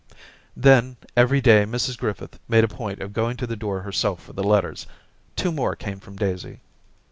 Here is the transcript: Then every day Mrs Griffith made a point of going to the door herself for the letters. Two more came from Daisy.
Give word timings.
Then 0.57 0.97
every 1.15 1.41
day 1.41 1.63
Mrs 1.63 1.95
Griffith 1.95 2.39
made 2.49 2.63
a 2.63 2.67
point 2.67 3.01
of 3.03 3.13
going 3.13 3.37
to 3.37 3.45
the 3.45 3.55
door 3.55 3.81
herself 3.83 4.23
for 4.23 4.33
the 4.33 4.43
letters. 4.43 4.87
Two 5.35 5.51
more 5.51 5.75
came 5.75 5.99
from 5.99 6.15
Daisy. 6.17 6.59